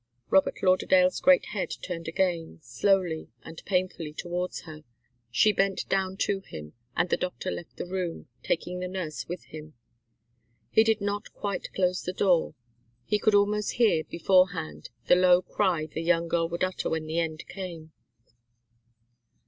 [0.31, 4.83] Robert Lauderdale's great head turned again, slowly and painfully, towards her.
[5.29, 9.43] She bent down to him, and the doctor left the room, taking the nurse with
[9.43, 9.75] him.
[10.71, 12.55] He did not quite close the door.
[13.05, 17.19] He could almost hear, beforehand, the low cry the young girl would utter when the
[17.19, 17.91] end came.